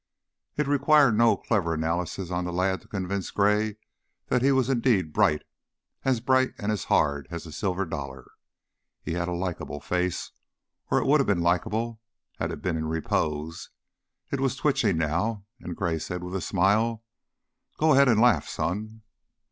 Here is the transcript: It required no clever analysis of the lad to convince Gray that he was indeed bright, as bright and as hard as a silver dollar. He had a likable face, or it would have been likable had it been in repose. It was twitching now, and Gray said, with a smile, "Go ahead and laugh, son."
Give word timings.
It 0.57 0.65
required 0.65 1.15
no 1.15 1.37
clever 1.37 1.75
analysis 1.75 2.31
of 2.31 2.43
the 2.43 2.51
lad 2.51 2.81
to 2.81 2.87
convince 2.87 3.29
Gray 3.29 3.77
that 4.29 4.41
he 4.41 4.51
was 4.51 4.67
indeed 4.67 5.13
bright, 5.13 5.43
as 6.03 6.19
bright 6.21 6.55
and 6.57 6.71
as 6.71 6.85
hard 6.85 7.27
as 7.29 7.45
a 7.45 7.51
silver 7.51 7.85
dollar. 7.85 8.31
He 9.03 9.13
had 9.13 9.27
a 9.27 9.31
likable 9.33 9.79
face, 9.79 10.31
or 10.89 10.97
it 10.97 11.05
would 11.05 11.19
have 11.19 11.27
been 11.27 11.43
likable 11.43 12.01
had 12.39 12.49
it 12.51 12.63
been 12.63 12.77
in 12.77 12.87
repose. 12.87 13.69
It 14.31 14.39
was 14.39 14.55
twitching 14.55 14.97
now, 14.97 15.45
and 15.59 15.75
Gray 15.75 15.99
said, 15.99 16.23
with 16.23 16.33
a 16.35 16.41
smile, 16.41 17.03
"Go 17.77 17.93
ahead 17.93 18.07
and 18.09 18.19
laugh, 18.19 18.47
son." 18.47 19.03